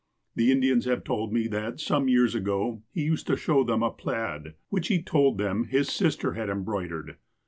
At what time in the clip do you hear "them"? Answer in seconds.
3.63-3.83, 5.37-5.65